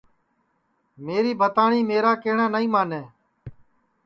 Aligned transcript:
میری 1.05 1.31
بھتاٹؔی 1.39 1.81
میرا 1.89 2.11
کیہٹؔا 2.21 2.45
نائی 2.53 2.67
مانے 2.73 3.01